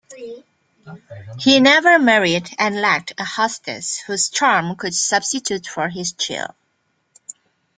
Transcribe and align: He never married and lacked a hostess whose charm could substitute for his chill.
He 1.39 1.59
never 1.59 1.99
married 1.99 2.49
and 2.57 2.81
lacked 2.81 3.13
a 3.19 3.23
hostess 3.23 3.99
whose 3.99 4.29
charm 4.29 4.75
could 4.75 4.95
substitute 4.95 5.67
for 5.67 5.89
his 5.89 6.11
chill. 6.13 6.55